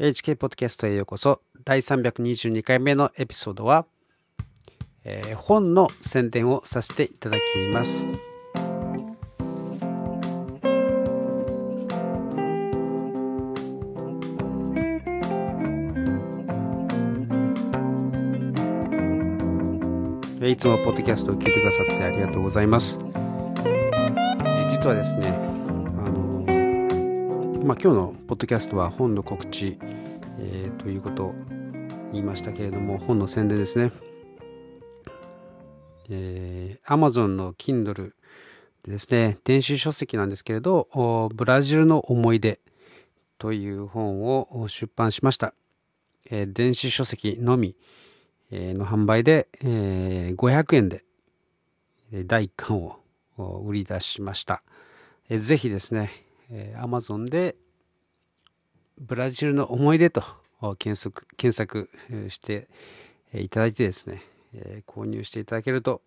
[0.00, 1.40] HK ポッドキャストへようこそ。
[1.64, 3.86] 第322回目のエピソードは、
[5.04, 7.42] えー本の宣伝をさせていただき
[7.72, 8.04] ます。
[20.42, 25.53] いつもポッドキャストを聞いてくださってありがとうございます、えー実はですね
[27.64, 29.78] まあ、今日のポッドキャストは本の告知、
[30.38, 31.34] えーということを
[32.12, 33.90] 言いましたけれども本の宣伝ですね、
[36.10, 38.12] えー、Amazon の Kindle
[38.84, 39.38] でですね。
[39.44, 40.88] 電子書籍なんですけれど
[41.34, 42.60] ブラジルの思い出
[43.38, 45.54] という本を出版しました、
[46.30, 47.76] えー電子書籍のみ
[48.52, 51.02] の販売で、えー500円で
[52.26, 52.98] 第1巻を
[53.66, 54.62] 売り出しました。
[55.30, 57.56] えーぜひですね、えー Amazon で
[58.98, 60.22] ブラジルの思い出と
[60.78, 61.90] 検索検索
[62.30, 62.68] して
[63.34, 64.22] いただいてですね、
[64.54, 66.00] え購入していただけると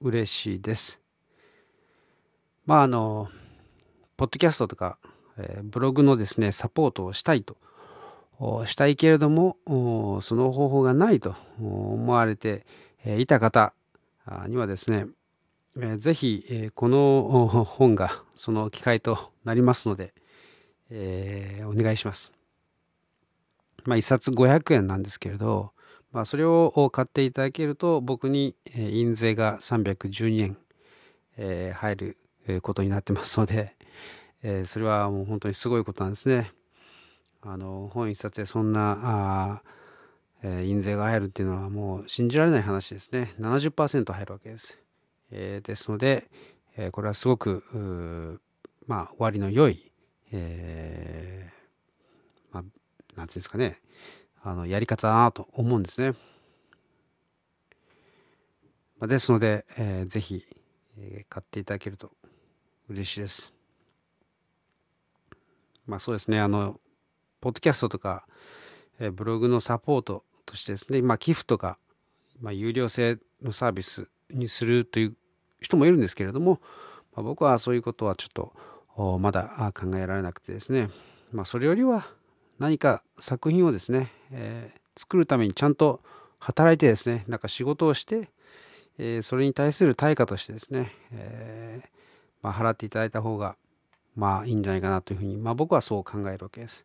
[0.00, 1.00] 嬉しいです。
[2.64, 3.28] まああの、
[4.16, 4.98] ポッドキャストとか、
[5.36, 7.56] えブログのですね、サポートをしたいと、
[8.66, 9.56] したいけれども、
[10.22, 12.64] その方法がないと思われて
[13.04, 13.74] いた方
[14.46, 15.06] にはですね、
[15.76, 20.12] えーぜひ、えこの本がその機会となりますので、
[20.90, 22.32] えーお願いします。
[23.84, 25.72] まあ、一冊500円なんですけれど、
[26.12, 30.58] まあ、それを買っていただけると、僕にえ印税が312円、
[31.38, 33.74] えー入るえことになってますので、
[34.42, 36.52] えーそれはもう本当にすごいことなんですね。
[37.40, 39.62] あの本一冊でそんなあ、
[40.42, 43.34] えー印税が入るっていうのはもう信じられない話ですね。
[43.40, 44.78] 70%入るわけです。
[45.30, 46.28] えーですので、
[46.76, 48.40] えーこれはすごく
[48.88, 49.92] うーまあ割の良い、
[50.32, 52.64] えーまあ、
[53.16, 53.80] なんていうんですかね
[54.42, 56.16] あのやり方だなと思うんですね。
[58.98, 60.44] まあ、ですので、えーぜひ、
[60.98, 62.12] えー買っていただけると
[62.88, 63.52] 嬉しいです。
[65.86, 66.80] まあそうですね、あの、
[67.40, 68.26] ポッドキャストとか、
[68.98, 71.78] えーブログのサポートとしてですね、まあ寄付とか、
[72.40, 75.16] まあ有料制のサービスにするという
[75.60, 76.60] 人もいるんですけれども、
[77.14, 78.52] まあ、僕はそういうことはちょっと
[79.20, 80.90] まだ考えられなくてですね、
[81.32, 82.08] まあそれよりは
[82.58, 86.00] 何か作品をですね、えー作るためにちゃんと
[86.40, 88.30] 働いてですね、なんか仕事をして、
[88.98, 91.88] えーそれに対する対価としてですね、えー
[92.42, 93.54] まあ、払っていただいた方が
[94.16, 96.84] まあいいんじゃないかなというふうに、まあ、僕はそう考えるわけです。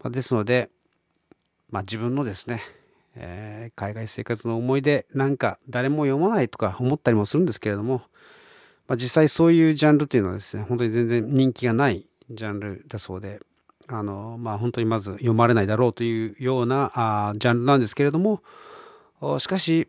[0.00, 0.70] まあ、ですので、
[1.70, 2.62] まあ、自分のですね、
[3.16, 8.02] え海外生活の思い出なんか誰も読まないとか思ったりもするんですけれども、
[8.90, 13.40] まあ、実際そういうジャンルっていうのはですね本当に全然人気がないジャンルだそうで
[13.86, 18.42] あのまあ本当にまず読まれないだろうというようなあジャンルなんですけれども
[19.38, 19.86] しかし、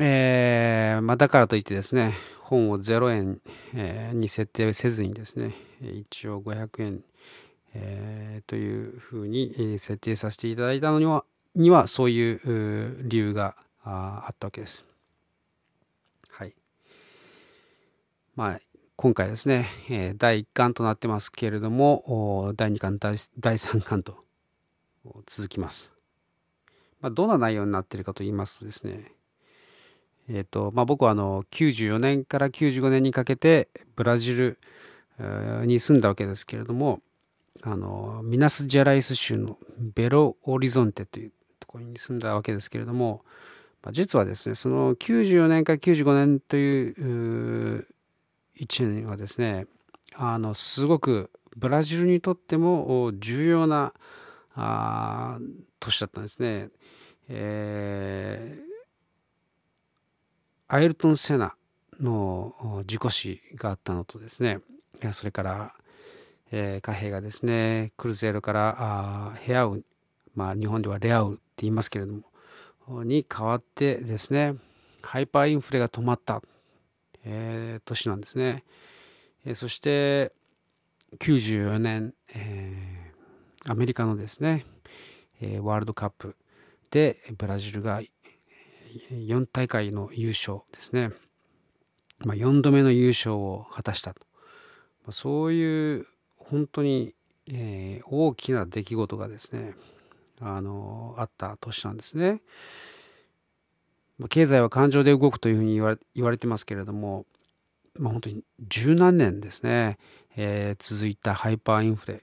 [0.00, 3.38] えーまあ、だからといってですね本を0円、
[3.74, 7.04] えーに設定せずにですね一応500円、
[7.74, 14.86] えーというふうに設定させていただいたのにはにはそういう理由があったわけです。
[16.30, 16.54] はい。
[18.34, 18.60] まあ
[18.96, 23.14] 今回ですね、え第1巻となってますけれども第2巻第
[23.56, 24.16] 3巻と
[25.26, 25.92] 続きます。
[27.00, 29.12] まあ、どんな内容になっているかと言いますとですね、
[30.28, 34.58] えーとまあ、僕はあの94年から95年にかけてブラジル
[35.66, 37.00] に住んだわけですけれども
[37.62, 43.24] あのミナス・ジェライス州のベロ・オリゾンテというところに住んだわけですけれども、
[43.82, 47.88] まあ、実はですねその94年から95年という
[48.60, 49.66] 1年はですね
[50.14, 53.92] あのすごくブラジルにとっても重要な
[54.54, 55.38] あ
[55.80, 56.68] 年だったんですね。
[57.28, 58.72] えー
[60.68, 61.54] アイルトン・セナ
[62.00, 64.60] の事故死があったのとですね
[65.10, 65.74] それから、
[66.50, 69.84] えー貨幣がですねクルゼイロからあヘアウ、
[70.34, 72.14] まあ、日本ではレアウって言いますけれど
[72.86, 74.54] もに変わってですね
[75.02, 76.42] ハイパーインフレが止まった、
[77.24, 78.64] えー年なんですね、
[79.44, 80.32] えーそして
[81.18, 83.12] 94年、えー
[83.64, 84.66] アメリカのですね、
[85.40, 86.34] えワールドカップ
[86.90, 88.02] でブラジルが
[89.10, 91.10] 4大会の優勝ですね、
[92.24, 94.20] まあ、4度目の優勝を果たしたと、
[95.04, 97.14] まあ、そういう本当に、
[97.48, 99.74] え大きな出来事がですね
[100.40, 102.40] あのあった年なんですね。
[104.22, 107.26] まあ経済は感情で動くというふうに言われてますけれども、
[107.98, 109.98] まあ、本当に十何年ですね、
[110.36, 112.22] えー続いたハイパーインフレ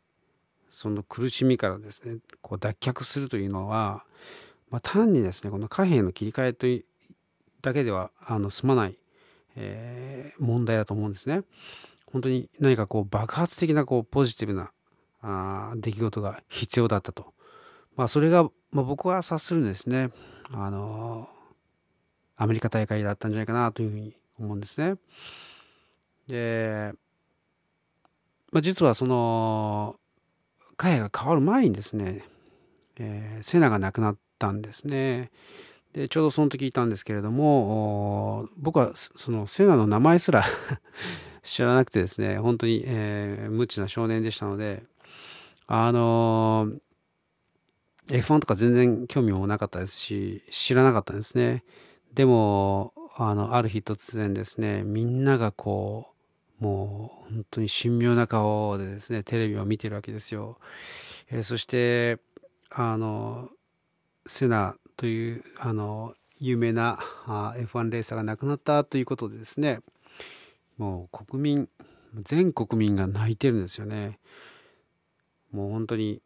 [0.71, 4.05] その苦しみからですねこう脱却するというのは、
[4.69, 6.85] まあ、単にですねこの貨幣の切り替えという
[7.61, 8.95] だけではあの済まない、
[9.57, 11.41] えー、問題だと思うんですね。
[12.05, 14.71] 本当に何かこう爆発的なこうポジティブな
[15.21, 17.33] あ出来事が必要だったと。
[17.97, 20.11] まあ、それが、まあ、僕は察するんですね。
[20.53, 21.27] あの
[22.39, 24.95] アメリカ大会だったんじゃないかなというふうに思うんですね。
[26.27, 26.93] で、
[28.53, 29.97] まあ、実はその
[30.77, 32.23] 海が変わる前にですね、
[32.97, 35.31] えー、セナが亡くなったんですね。
[35.91, 40.43] でちょうどその時いたんですけれども僕はそのセナの名前すら
[41.41, 44.83] 知らなくてですね本当に、えー、無知な少年でしたので
[45.65, 51.63] あのー、F1 とか全然興味もなかったですし知らなかったんですね
[52.13, 56.07] でもあのある日突然ですねみんながこ
[56.61, 60.57] うもう本当に神妙な顔でですねテレビを見てるわけですよ、
[61.29, 62.19] えー、そして
[62.69, 63.49] あの
[64.25, 69.79] セナというあの有名なあ F1 レーサーが亡くなったということでですね
[70.77, 71.69] もう国民
[72.15, 74.17] 全国民が泣いてるんですよね。
[75.51, 76.21] もう本当に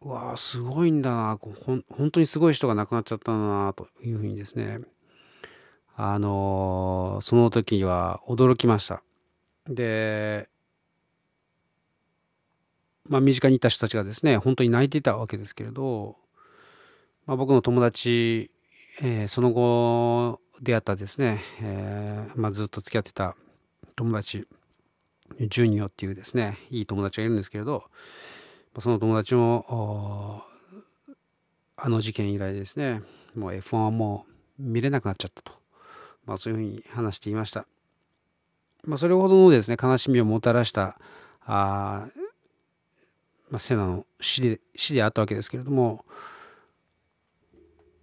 [0.00, 4.80] わあすごいんだなほん本当にすごい人が亡くなっちゃったんだなというふうにですね
[5.96, 9.02] あのその時は驚きました。
[9.68, 10.48] で
[13.08, 16.16] まあ身近にいた人たちがですね本当に泣いていたわけですけれど
[17.26, 18.50] まあ、僕の友達、
[19.00, 23.34] えー、その後出会ったですね、えーまあ、ずっと付き合ってた
[23.96, 24.46] 友達
[25.40, 27.84] ジュニオっていうですねいい友達がいるんですけれど
[28.78, 30.44] その友達も
[31.76, 33.02] あの事件以来ですね
[33.34, 34.26] もう F1 はも
[34.60, 35.52] う見れなくなっちゃったと、
[36.26, 37.66] まあ、そういうふうに話していました、
[38.84, 40.98] まあ、それほどのですね悲しみをもたらした
[41.46, 42.06] あ、
[43.50, 46.04] まあ、セナの死で死であったわけですけれども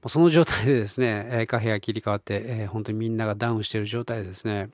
[0.07, 4.69] その状態でですね、貨幣が切り替わって、えー、本当にみんながダウンしている状態でですね、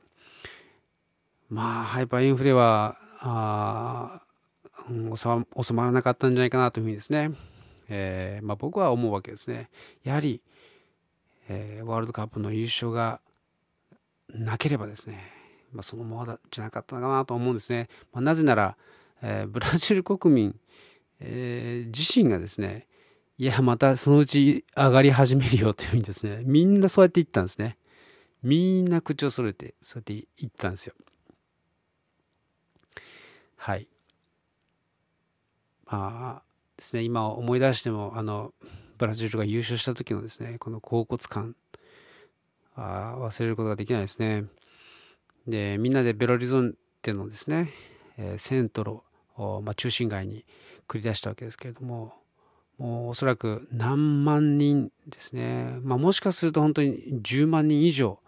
[1.50, 4.22] まあ、ハイパーインフレは、あ
[5.16, 7.32] 収まらなかったんじゃないかなというふうにですね、
[7.90, 9.70] えー、まあ、僕は思うわけですね。
[10.04, 10.42] やはり、
[11.50, 13.20] えー、ワールドカップの優勝が
[14.34, 15.32] なければですね、
[15.72, 17.90] まあ、そのままじゃなかったかなと思うんですね。
[18.14, 18.78] まあ、なぜなら、
[19.22, 20.56] えー、ブラジル国民、
[21.20, 22.88] えー、自身がですね、
[23.38, 27.78] いや、またそのうち上がり始めるよというふうにですね、みんなそうやって言ったんですね。
[28.42, 30.94] みんな口を揃えて、そうやって言ったんですよ。
[33.58, 33.88] はい。
[35.86, 36.44] まあ
[36.78, 38.54] ですね、今思い出しても、あの、
[38.98, 41.56] ブラジルが優勝した時のですね、この甲骨感、
[42.78, 44.46] あ忘れることができないですね。
[45.48, 47.74] で、みんなでベロリゾンテのですね、
[48.18, 49.04] えー、セントロ、
[49.62, 50.46] まあ、中心街に
[50.88, 52.14] 繰り出したわけですけれども、
[52.78, 58.20] もうおそらく何万人ですね、まあ、もしかすると本当に10万人以上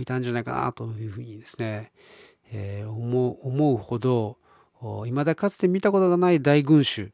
[0.00, 1.92] いたんじゃないかなというふうにですね、
[2.50, 4.38] えー、思う思うほど
[5.04, 7.12] 未だかつて見たことがない大群衆、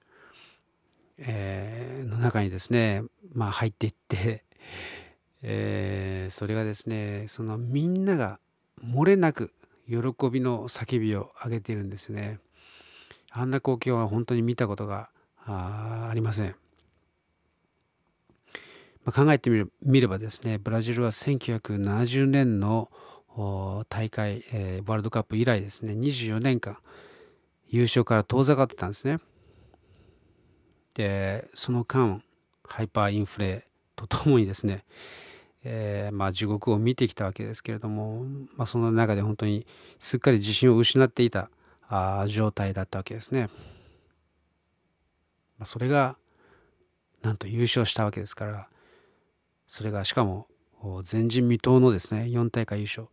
[1.19, 3.03] えー、の中にですね、
[3.35, 4.45] まあ、入っていって、
[5.43, 8.39] えー、それがですねそのみんなが
[8.83, 9.53] 漏れなく
[9.89, 9.97] 喜
[10.31, 12.39] びの叫びを上げているんですね。
[13.31, 15.11] あんな光景は本当に見たことが
[15.45, 16.55] あありません。
[19.05, 22.89] まあ、考えてみる見ればですねブラジルは1970年の
[23.89, 26.79] 大会、えー、ワールドカップ以来ですね24年間
[27.69, 29.19] 優勝から遠ざかってたんですね。
[30.95, 32.23] でその間
[32.65, 34.85] ハイパーインフレとともにですね、
[35.65, 38.25] えー、まあ地獄を見てきたわけですけれども、
[38.57, 39.67] まあ、その中で本当に
[39.99, 41.51] すっかり自信を失っていた
[41.89, 43.43] あ状態だったわけですね、
[45.59, 46.17] まあ、それが
[47.23, 48.69] なんと優勝したわけですから
[49.67, 50.47] それがしかも
[51.11, 53.09] 前人未到のですね4大会優勝。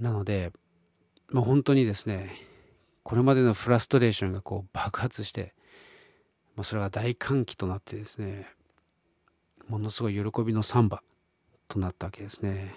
[0.00, 0.52] なので、
[1.28, 2.34] まあ、本当にですね
[3.04, 5.54] これまでのフラストレーションがこう爆発して、
[6.56, 8.48] まあ、それが大歓喜となってですね
[9.68, 11.02] ものすごい喜びのサンバ
[11.68, 12.74] となったわけですね。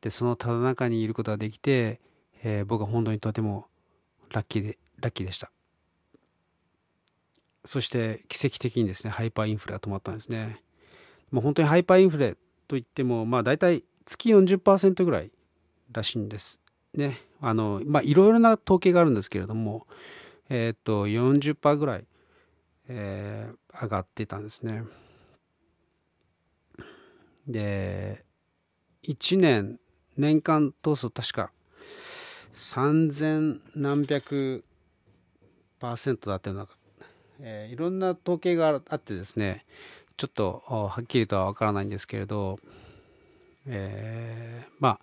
[0.00, 2.00] でそのただ中にいることができて、
[2.42, 3.66] えー、僕は本当にとても
[4.30, 5.50] ラッキーでラッキーでした。
[7.68, 10.62] そして奇跡的にですねハイパーインフレが止まったんですね
[11.30, 12.34] もう本当にハイパーインフレ
[12.66, 15.30] といってもまあ大体月40%ぐらい
[15.92, 16.62] らしいんです
[16.94, 19.86] ねあのまあいろいろな統計があるんですけれども
[20.48, 22.06] えっ、と40%ぐらい、
[22.88, 24.82] えー、上がってたんですね
[27.46, 28.24] で
[29.04, 29.78] 1年
[30.16, 31.50] 年間通す確か
[32.54, 34.64] 3000何百
[35.78, 36.66] パーセントだったような、
[37.40, 39.64] えー、いろんな統計があってですね、
[40.16, 42.58] ちょっとはっきりとはわからないんですけれど、
[43.66, 45.00] えー、まあ、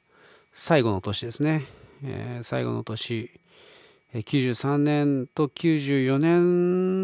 [0.54, 1.66] 最後の年ですね。
[2.04, 3.32] えー、最後の年、
[4.14, 6.95] 93年と94年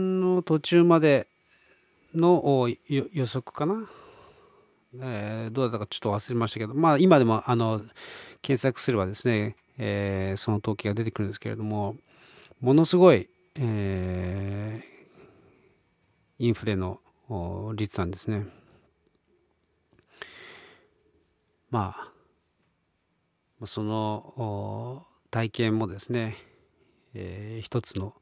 [0.41, 1.27] 途中まで
[2.13, 3.89] の予測かな、
[4.99, 7.81] えー、どうだったかちょっと忘れましたけど、まあ今でもあの
[8.41, 11.95] 検索すればですね、えー、その統計が出てくるんですけれども、
[12.59, 16.99] ものすごい、えー、インフレの
[17.75, 18.45] 率なんですね。
[21.69, 21.95] ま
[23.61, 26.35] あ、その体験もですね、
[27.13, 28.13] えー、一つの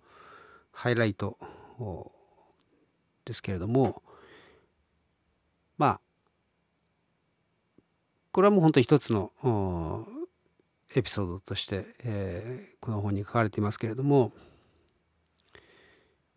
[0.72, 1.40] ハイライト
[3.26, 4.02] ですけれども、
[5.78, 6.00] まあ、
[8.32, 9.32] これはもう本当一つの
[10.96, 14.32] エピソードとして、えー、この本に書かれていますけれども、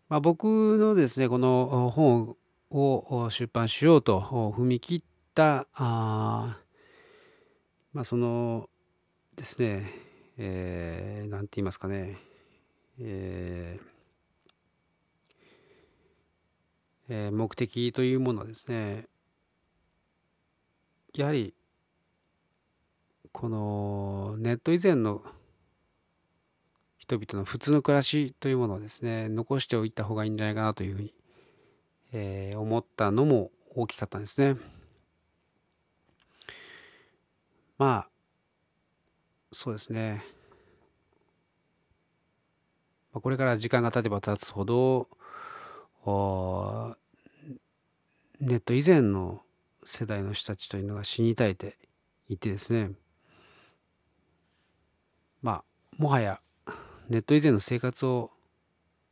[0.09, 2.35] まあ、僕のですねこの本
[2.71, 4.19] を出版しようと
[4.55, 6.57] 踏み切ったあ
[7.93, 8.69] まあその
[9.35, 12.17] ですねえー、て言いますかね
[12.99, 13.92] えー
[17.09, 19.07] え、目的というものはですね
[21.15, 21.53] やはり
[23.31, 25.21] このネット以前の
[26.97, 31.13] 人々の普通の暮らしというものをですね残しておいた方がいいんじゃないかなというふうに、
[32.13, 34.55] えー、思ったのも大きかったんですね。
[37.77, 38.09] まあ
[39.51, 40.23] そうですね。
[43.13, 45.07] これから時間が経てば経つほど
[46.05, 46.11] ネ
[48.57, 49.41] ット以前の
[49.85, 51.77] 世代の人たちというのが死に絶えて
[52.27, 52.91] いてですね
[55.41, 55.63] まあ
[55.97, 56.41] もはや
[57.09, 58.31] ネット以前の生活を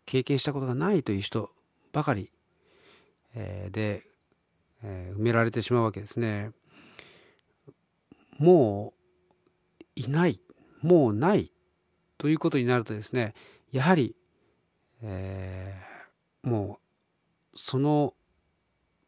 [0.06, 1.52] 経験したことがないという人
[1.94, 2.32] ばかり、
[3.36, 4.04] えー、で、
[4.84, 6.52] えー、埋められてしまうわけですね。
[8.38, 8.94] も
[9.78, 10.42] ういない
[10.82, 11.52] もうない
[12.18, 13.36] ということになるとですね
[13.72, 14.16] やはり、
[15.04, 16.81] えー、もう
[17.54, 18.14] その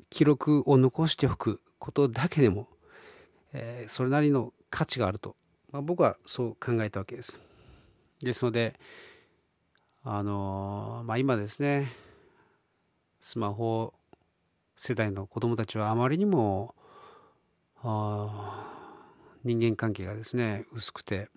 [0.09, 2.67] 記録を残しておくことだけでも、
[3.53, 5.35] えー、それなりの価値があると、
[5.71, 7.39] まあ、僕はそう考えたわけです。
[8.19, 8.79] ですので、
[10.03, 11.91] あのー、まあ、今ですね
[13.21, 13.93] スマホ
[14.75, 16.75] 世代の子供たちはあまりにも
[19.43, 21.29] 人間関係がですね薄くて、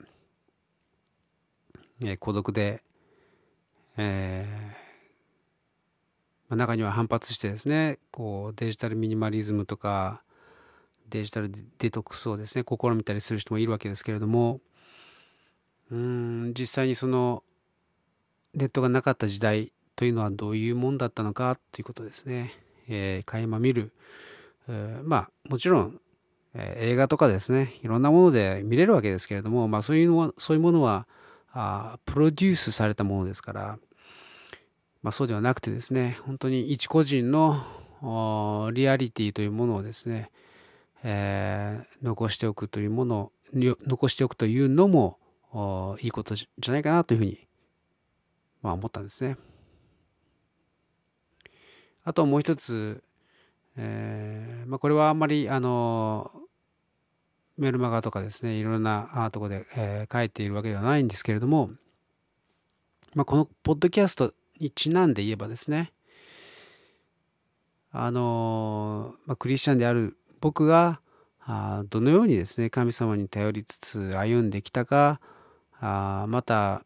[2.05, 2.83] えー、孤独で、
[3.97, 4.86] えー
[6.49, 10.23] ま、中には反発してですねこうデジタルミニマリズムとか
[11.11, 14.61] デジタルデトックスをですね試みたりする人もいるわけですけれども
[15.91, 17.43] うん実際にその
[18.55, 22.55] ネットがなかった時代というのはどういうもんだったのかということですね、
[22.89, 23.93] えー、垣間見る、
[24.69, 26.01] えー、まあもちろん、
[26.55, 31.07] えー、映画とかですねいろんなもので見れるわけですけれども、まあ、そういうのはそういうものは
[31.53, 33.79] あプロデュースされたものですから
[35.03, 37.63] まあ、そうではなくてですね、本当に一個人の
[38.73, 40.31] リアリティというものをですね、
[41.03, 45.19] えー、残しておくというものを、残しておくというのも
[46.01, 47.47] いいことじゃないかなというふうに、
[48.63, 49.37] まあ、思ったんですね。
[52.05, 53.03] あともう一つ、
[53.77, 56.31] えーまあ、これはあんまりあの
[57.59, 61.71] メルマガとかですねいろんなとこで、えー、書いているわけではないんですけれども、
[63.15, 65.93] まあ、このポッドキャストにちなんで言えばですね
[67.93, 71.01] あの、まあ、クリスチャンである僕が
[71.41, 75.21] あどのようにですね神様に頼りつつ歩んできたか
[75.81, 76.85] あまた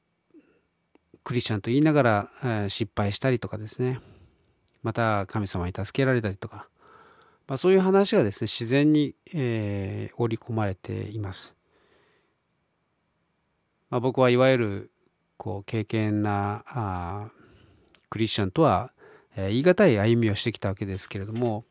[1.24, 4.00] クリスチャンと言いながら、えー、失敗したりとかですね
[4.82, 6.68] また神様に助けられたりとか、
[7.46, 11.56] まあ、そういう話がですね自然に、えー、織り込まれています、
[13.90, 14.90] まあ、僕はいわゆる
[15.36, 17.30] こう経験なあ
[18.11, 18.93] クリスチャンとは、
[19.37, 21.64] 言い難い歩みをしてきたわけですけれども、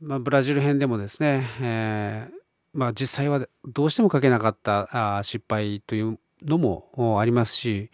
[0.00, 2.32] まあ、ブラジル編でもですね、えー、
[2.72, 7.90] まあ、実際はどうしても書けなかったあ失敗というのもありますし、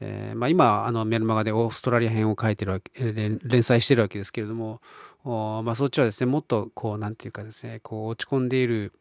[0.00, 4.80] えー、まあ、今あのメルマガでオーストラリア編を書いてるわけ連載してるわけですけれども
[5.24, 8.92] まあ、そっちはですねもっとこうなんていうかですねこう落ち込んでいる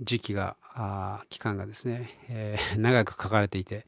[0.00, 0.56] 時期が
[1.30, 3.86] 期間がですね、えー、長く書かれていて、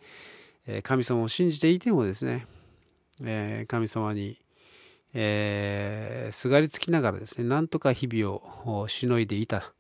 [0.83, 2.47] 神様を信じていてもですね、
[3.23, 4.39] え神様に、
[5.13, 9.73] えー、すがりつきながらですね、なんとか日々をしのいでいた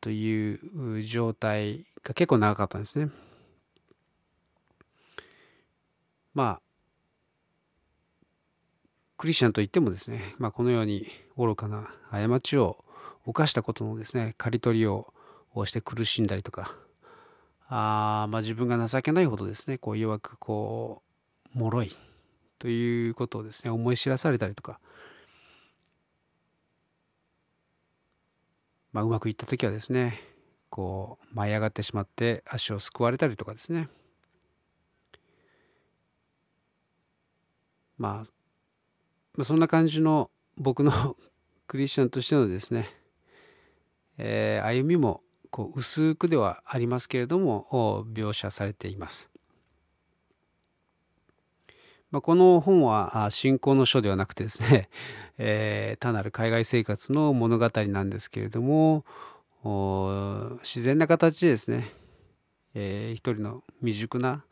[0.00, 3.10] という状態が結構長かったんですね。
[6.34, 6.62] まあ
[9.22, 12.84] クリスチャンといってもですね、まあ、このように愚かな過ちを
[13.24, 15.12] 犯したことのですね刈り取りを
[15.64, 16.74] して苦しんだりとか
[17.74, 21.02] あまあ自分が情けないほどですねこう弱くこ
[21.56, 21.96] う脆い
[22.58, 24.78] ということをですね思い知らされたりとか
[28.92, 30.20] まあうまくいった時はですね
[30.68, 33.88] こう舞い上がってしまって足をすくわれたりとかですね。
[37.96, 38.24] ま
[39.38, 41.16] あそんな感じの僕の
[41.68, 42.90] クリスチャンとしてのですね、
[44.18, 45.22] えー、歩みも
[45.52, 49.30] こう薄くではありますけれども描写されています。
[52.10, 54.88] まあ、この本は信仰の書ではなくてですね、
[55.38, 59.04] えー、単なる海外生活の物語なんですけれども
[60.62, 61.90] 自然な形でですね、
[62.74, 64.44] えー、一人の未熟な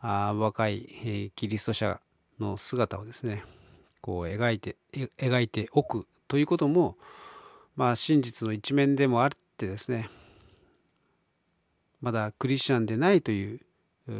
[0.00, 2.00] あ若い、えー、キリスト者
[2.38, 3.42] の姿をですね
[4.00, 6.96] こう描いて描いておくということも、
[7.74, 10.08] まあ、真実の一面でもあってですね
[12.00, 13.60] まだクリスチャンでないという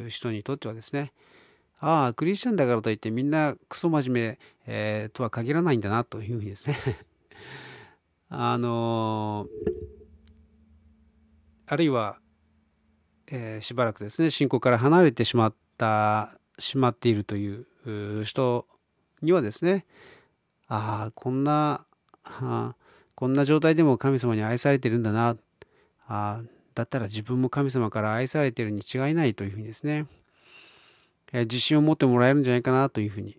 [0.09, 1.13] 人にとってはですね。
[1.81, 6.77] ああクリスチャンだからといってみんなクソ真面目、えー、とは限らないんだなというふうにですね。
[8.31, 9.73] あのー、
[11.67, 12.19] あるいは、
[13.29, 18.67] えー、しばらくですね信仰から離れてしまったしまっているという人
[19.23, 19.87] にはですね
[20.67, 21.87] ああこんな
[22.25, 22.75] あ
[23.15, 25.37] こんな状態でも神様に愛されてるんだな。
[26.07, 26.43] あ
[26.79, 30.07] だったら自分も神様から愛されているに違いないというふうにですね、
[31.33, 33.37] え自信を持ってもらえるんじゃないかなというふうに、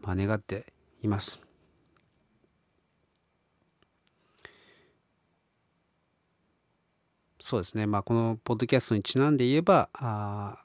[0.00, 1.38] まあ、願っています。
[7.42, 10.58] そうですね、まあ、このポッドキャストにちなんで言えばあ、ま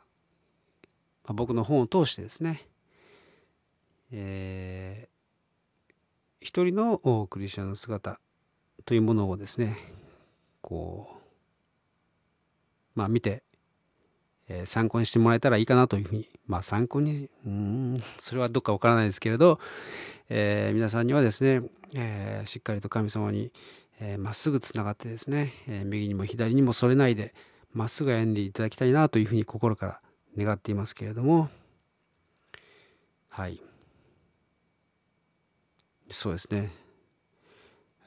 [1.28, 2.66] あ、僕の本を通してですね、
[4.14, 5.94] えー、
[6.40, 8.22] 一人のクリスチャンの姿
[8.86, 9.78] というものをですね
[10.62, 11.23] こう
[12.96, 13.44] まあ見て、
[14.48, 16.30] えー、参考にしてもらえたらいいかなというふうに。
[16.46, 19.60] まあ参考にうんそれはどっかわからないですけれど、
[20.30, 23.52] えー、皆さんにはですね、えー、しっかりと神様に
[24.00, 27.34] ま、えー、っすぐつながってですね、えー、右にも左にもそれないで
[27.72, 30.02] まっすぐ歩んでいただきたいなというふうに心から
[30.38, 31.50] 願っていますけれども。
[33.30, 33.62] はい。
[36.12, 36.72] そうですね。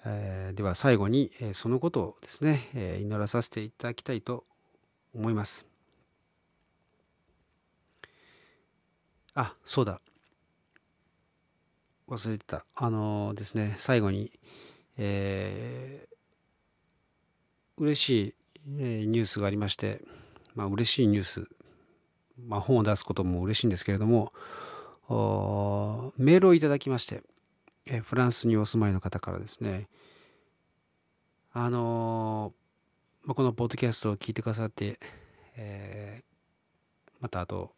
[0.05, 4.45] えー、では最後に、えー、そのことをですね、えー、祈らさせていただきたいと
[5.17, 5.67] 思います。
[9.35, 10.01] あ、そうだ。
[12.09, 12.65] 忘れてた。
[12.75, 14.33] あのー、ですね、最後に、
[14.97, 18.35] えー、嬉しい、
[18.79, 20.03] えー、ニュースがありまして、
[20.55, 21.49] まあ、嬉しいニュース、
[22.47, 24.33] まあ、本を出すことも嬉しいんですけれども、
[26.17, 27.23] メールをいただきまして、
[27.87, 29.89] えー、フランスにお住まいの方からですね、
[31.53, 32.66] あのー
[33.27, 35.01] まあ、このポッドキャストを聞いてくださって、
[35.57, 37.73] えー、またあと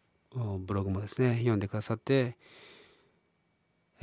[0.59, 2.37] ブログもですね読んでくださって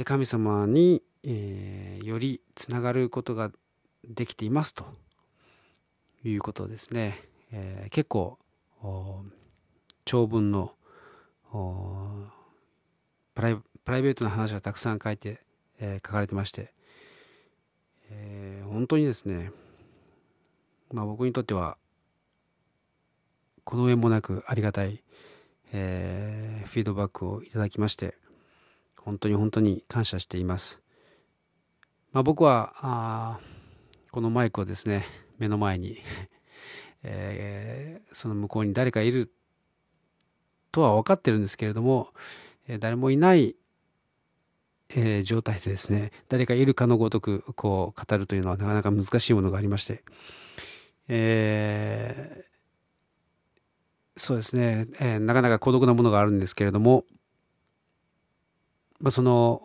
[0.05, 3.51] 神様に、えー、よりつながることが
[4.03, 4.85] できていますと
[6.23, 8.39] いうことですね、えー、結構
[10.03, 10.73] 長文の
[13.35, 13.55] プライ
[14.01, 15.41] ベートな話がたくさん書いて、
[15.79, 16.73] えー、書かれてまして、
[18.09, 19.51] えー、本当にですね
[20.91, 21.77] まあ、僕にとっては
[23.63, 25.03] この上もなくありがたい、
[25.73, 28.15] えー、フィードバックをいただきまして
[28.97, 30.81] 本当に本当に感謝しています、
[32.11, 33.39] まあ、僕はあ
[34.11, 35.05] このマイクをですね
[35.39, 35.97] 目の前に
[37.07, 39.31] えー、その向こうに誰かいる
[40.71, 42.09] とは分かってるんですけれども、
[42.67, 43.55] えー、誰もいない、
[44.89, 50.03] えー、状態でですね誰かいるかのごとくこう語るというのはなかなか難しいものがありまして
[51.07, 57.03] えー、そうですね、えー、なかなか孤独なものがあるんですけれども、
[58.99, 59.61] まあ、その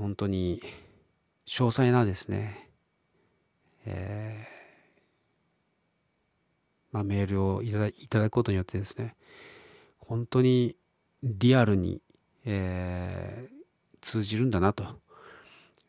[0.00, 0.62] 本当に
[1.46, 2.70] 詳細なですね、
[3.84, 4.58] えー
[6.92, 9.14] まあ、メールをいただいただくことによってですね
[9.98, 10.76] 本当に
[11.22, 12.00] リアルに、
[12.44, 13.54] えー、
[14.00, 14.98] 通じるんだなと。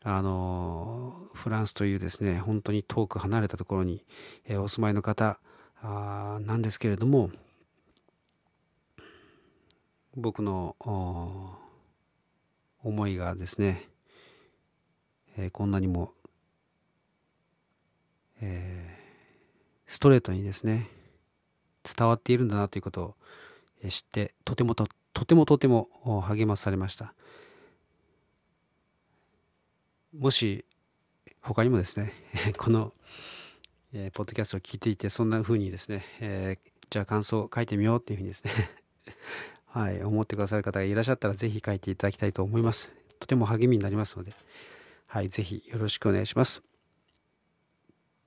[0.02, 4.04] あのフランスというですね本当に遠く離れたところに、
[4.46, 5.38] え、お住まいの方
[5.82, 7.30] あなんですけれども
[10.16, 10.76] 僕の
[12.82, 13.88] 思いがですね、
[15.36, 16.12] え、こんなにも、
[18.40, 18.98] え、
[19.86, 20.88] ストレートにですね
[21.84, 25.88] 伝わっているんだなということを知ってとてもととてもとても
[26.26, 27.14] 励まされました。
[30.16, 30.64] もし
[31.40, 32.12] 他にもですね
[32.58, 32.92] この、
[33.92, 38.52] えー、ポッドキャストを聞いていてそんな風にですね、えー、じゃあ感想を書いてみようっていうふうにですね
[39.66, 42.92] はい、思ってくださる方がいらっしゃったらぜひ書いていただきたいと思います。
[43.20, 44.32] とても励みになりますので、
[45.06, 46.64] はい、ぜひよろしくお願いします。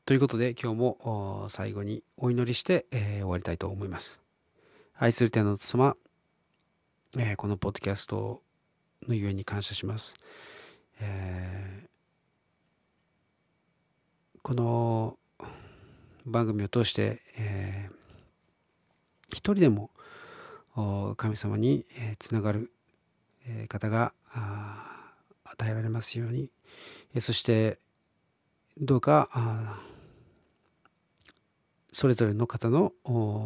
[0.05, 4.21] ということで今日も最後にお祈りして、えー、終わりたいと思います。
[4.95, 5.97] 愛する天の様、
[7.17, 8.41] えー、このポッドキャスト
[9.05, 10.15] のゆえに感謝します。
[11.05, 15.17] えー、この
[16.25, 19.89] 番組を通して、えー、一人でも
[21.17, 21.85] 神様に
[22.19, 22.71] つながる
[23.67, 24.13] 方が
[25.43, 26.49] 与えられますように
[27.19, 27.79] そして
[28.79, 29.81] どうか
[31.91, 32.93] それぞれの方の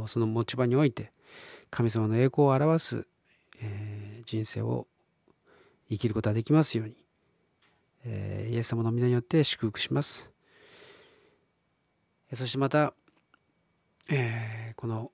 [0.07, 1.11] その持ち場において
[1.71, 3.07] 神様の栄光を表す
[4.25, 4.87] 人生を
[5.89, 7.06] 生きることができますように。
[8.49, 10.31] イエス様の皆によって祝福します
[12.33, 12.93] そしてまた
[14.75, 15.11] この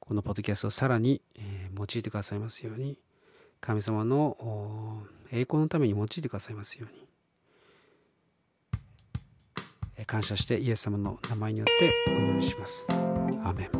[0.00, 2.98] このポッドキャストをさらに、え用いてくださいますように
[3.60, 7.06] 神様の栄光のために用いてくださいますように、
[9.98, 12.86] え感謝してイエス様の名前によってお祈りします。
[12.90, 13.70] アーメン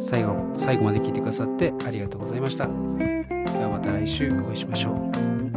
[0.00, 3.17] 最後最後まで聞いてくださってありがとうございました。
[3.70, 5.10] はまた来週お会いしましょ
[5.44, 5.47] う。